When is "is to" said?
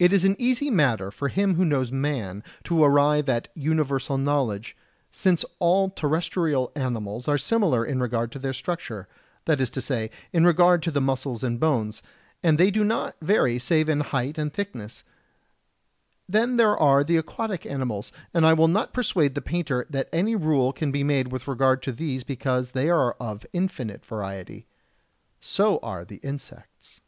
9.60-9.80